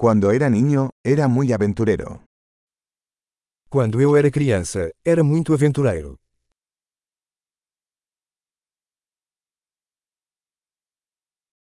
Cuando 0.00 0.30
era 0.30 0.48
niño, 0.48 0.90
era 1.04 1.26
muy 1.26 1.52
aventurero. 1.52 2.24
Quando 3.68 4.00
eu 4.00 4.16
era 4.16 4.30
criança, 4.30 4.92
era 5.04 5.24
muito 5.24 5.52
aventureiro. 5.52 6.20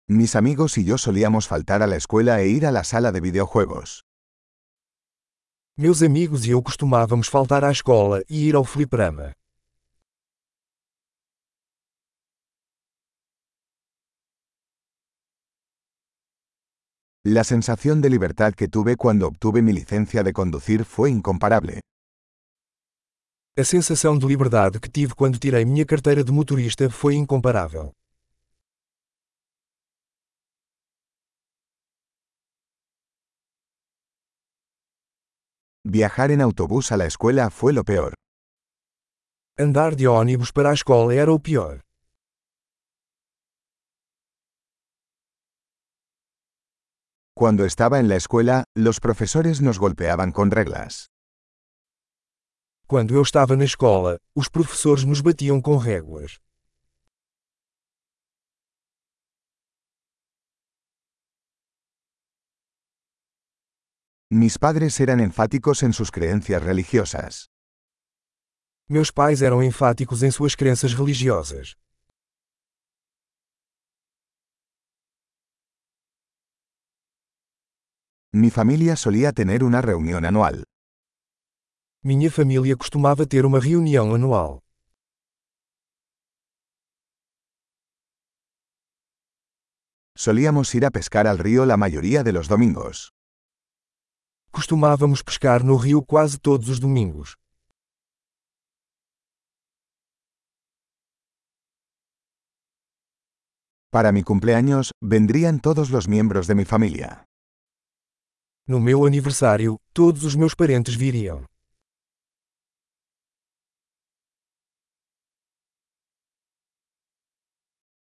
Mis 0.09 0.35
amigos 0.35 0.79
y 0.79 0.85
yo 0.87 0.97
solíamos 0.97 1.47
faltar 1.47 1.83
a 1.83 1.87
la 1.87 1.97
escuela 1.97 2.41
e 2.41 2.49
ir 2.49 2.65
a 2.65 2.71
la 2.71 2.85
sala 2.85 3.13
de 3.13 3.21
videojuegos. 3.21 4.01
Meus 5.77 6.03
amigos 6.03 6.47
e 6.47 6.53
eu 6.53 6.63
costumávamos 6.63 7.29
faltar 7.29 7.65
à 7.65 7.71
escola 7.71 8.23
e 8.31 8.49
ir 8.49 8.55
ao 8.55 8.65
fliperama. 8.65 9.35
La 17.25 17.45
sensación 17.45 18.01
de 18.01 18.11
libertad 18.11 18.53
que 18.53 18.67
tuve 18.67 18.97
cuando 18.97 19.29
obtuve 19.29 19.63
mi 19.63 19.73
licencia 19.73 20.25
de 20.25 20.33
conducir 20.33 20.85
fue 20.85 21.09
incomparable. 21.09 21.81
A 23.57 23.63
sensação 23.63 24.19
de 24.19 24.27
liberdade 24.27 24.81
que 24.81 24.89
tive 24.89 25.15
quando 25.15 25.39
tirei 25.39 25.65
minha 25.65 25.87
carteira 25.87 26.25
de 26.25 26.33
motorista 26.33 26.91
foi 26.91 27.15
incomparável. 27.15 27.93
Viajar 35.85 36.33
en 36.33 36.41
autobús 36.41 36.91
a 36.91 36.97
la 36.97 37.07
escuela 37.07 37.51
fue 37.51 37.73
lo 37.73 37.85
peor. 37.85 38.15
Andar 39.57 39.95
de 39.95 40.09
ônibus 40.09 40.51
para 40.51 40.71
a 40.71 40.75
escola 40.75 41.15
era 41.15 41.31
o 41.31 41.39
pior. 41.39 41.83
Cuando 47.43 47.65
estaba 47.65 47.99
en 47.99 48.07
la 48.09 48.15
escuela, 48.15 48.63
los 48.73 49.01
profesores 49.01 49.61
nos 49.61 49.81
golpeaban 49.81 50.31
con 50.31 50.53
reglas. 50.53 51.11
Quando 52.87 53.17
eu 53.17 53.23
estava 53.23 53.57
na 53.57 53.65
escola, 53.65 54.21
os 54.33 54.49
professores 54.49 55.03
nos 55.05 55.21
batiam 55.21 55.61
com 55.61 55.77
réguas. 55.77 56.39
Mis 64.31 64.57
padres 64.57 65.01
eran 65.01 65.19
enfáticos 65.19 65.83
en 65.83 65.93
sus 65.93 66.13
creencias 66.13 66.63
religiosas. 66.63 67.51
Meus 68.89 69.11
pais 69.11 69.43
eram 69.43 69.65
enfáticos 69.65 70.23
em 70.23 70.31
suas 70.31 70.55
crenças 70.55 70.95
religiosas. 70.95 71.75
Mi 78.35 78.49
familia 78.49 78.97
solía 78.97 79.33
tener 79.33 79.63
una 79.63 79.83
reunión 79.83 80.25
anual. 80.25 80.65
Minha 82.03 82.31
família 82.31 82.75
costumava 82.79 83.27
ter 83.27 83.45
uma 83.45 83.61
reunião 83.61 84.15
anual. 84.15 84.63
Solíamos 90.17 90.75
ir 90.75 90.87
a 90.87 90.91
pescar 90.91 91.27
al 91.27 91.39
río 91.39 91.67
la 91.67 91.77
mayoría 91.77 92.23
de 92.23 92.33
los 92.33 92.49
domingos. 92.49 93.13
Costumávamos 94.51 95.23
pescar 95.23 95.63
no 95.63 95.77
rio 95.77 96.01
quase 96.01 96.39
todos 96.39 96.71
os 96.71 96.81
domingos. 96.81 97.37
Para 103.91 104.11
mi 104.11 104.23
cumpleaños, 104.23 104.93
vendrían 105.03 105.61
todos 105.61 105.91
los 105.91 106.09
miembros 106.09 106.47
de 106.47 106.55
mi 106.55 106.65
familia. 106.65 107.27
No 108.67 108.79
meu 108.79 109.05
aniversário, 109.05 109.81
todos 109.93 110.23
os 110.23 110.37
meus 110.37 110.55
parentes 110.55 110.95
viriam. 110.95 111.45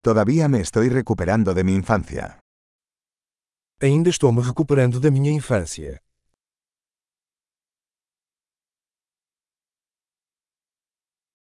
Todavía 0.00 0.48
me 0.48 0.60
estoy 0.60 0.88
recuperando 0.88 1.52
de 1.52 1.64
mi 1.64 1.74
infancia. 1.74 2.38
Ainda 3.80 4.10
estou 4.10 4.32
me 4.32 4.42
recuperando 4.42 5.00
da 5.00 5.10
minha 5.10 5.32
infância. 5.32 6.00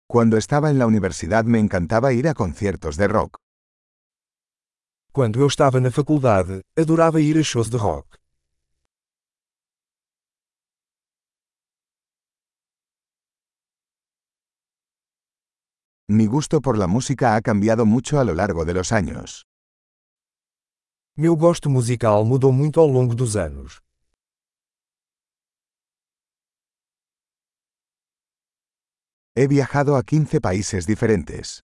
Cuando 0.07 0.37
estaba 0.37 0.69
en 0.69 0.77
la 0.77 0.85
universidad 0.85 1.43
me 1.43 1.59
encantaba 1.59 2.13
ir 2.13 2.27
a 2.27 2.35
conciertos 2.35 2.97
de 2.97 3.07
rock. 3.07 3.37
Quando 5.11 5.39
eu 5.39 5.47
estava 5.47 5.79
na 5.79 5.89
faculdade, 5.89 6.61
adorava 6.77 7.19
ir 7.19 7.37
a 7.37 7.43
shows 7.43 7.69
de 7.69 7.77
rock. 7.77 8.16
Mi 16.09 16.25
gusto 16.25 16.61
por 16.61 16.77
la 16.77 16.87
música 16.87 17.35
ha 17.35 17.41
cambiado 17.41 17.85
mucho 17.85 18.17
a 18.17 18.23
lo 18.23 18.33
largo 18.33 18.63
de 18.63 18.73
los 18.73 18.93
años. 18.93 19.45
Meu 21.17 21.35
gosto 21.35 21.69
musical 21.69 22.23
mudou 22.23 22.53
muito 22.53 22.79
ao 22.79 22.87
longo 22.87 23.13
dos 23.13 23.35
anos. 23.35 23.81
He 29.35 29.47
viajado 29.49 29.97
a 29.97 30.01
15 30.01 30.39
países 30.39 30.85
diferentes. 30.85 31.61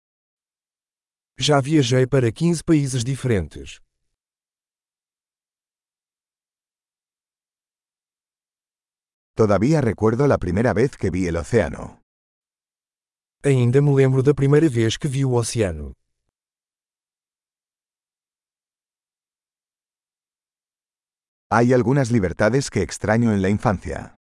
Já 1.39 1.61
viajei 1.61 2.05
para 2.05 2.29
15 2.29 2.65
países 2.65 3.05
diferentes. 3.05 3.79
Todavía 9.35 9.79
recuerdo 9.79 10.27
la 10.27 10.37
primera 10.37 10.73
vez 10.73 10.97
que 10.97 11.09
vi 11.09 11.27
el 11.27 11.37
océano. 11.37 12.02
Ainda 13.45 13.81
me 13.81 13.93
lembro 13.93 14.23
da 14.23 14.33
primeira 14.33 14.69
vez 14.69 14.95
que 14.95 15.05
vi 15.05 15.25
o 15.25 15.33
oceano. 15.33 15.91
Hay 21.51 21.73
algunas 21.73 22.09
libertades 22.09 22.69
que 22.69 22.81
extraño 22.81 23.33
en 23.33 23.41
la 23.41 23.49
infancia. 23.49 24.15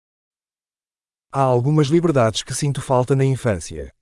Há 1.32 1.44
algumas 1.44 1.90
liberdades 1.92 2.44
que 2.44 2.56
sinto 2.56 2.82
falta 2.82 3.16
na 3.16 3.24
infância. 3.24 3.94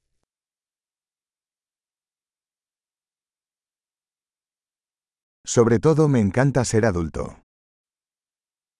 Sobre 5.45 5.79
todo 5.79 6.07
me 6.07 6.21
encanta 6.21 6.63
ser 6.63 6.85
adulto. 6.85 7.43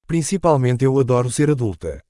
Principalmente 0.08 0.86
eu 0.86 0.98
adoro 0.98 1.30
ser 1.30 1.50
adulta. 1.52 2.02